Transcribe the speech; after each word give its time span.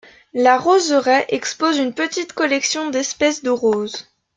La 0.33 0.57
roseraie 0.57 1.25
expose 1.29 1.77
une 1.77 1.93
petite 1.93 2.33
collection 2.33 2.89
d'espèces 2.89 3.43
de 3.43 3.51
roses. 3.51 4.11